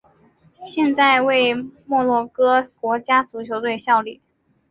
[0.65, 1.53] 现在为
[1.85, 4.19] 摩洛哥国家足球队效力。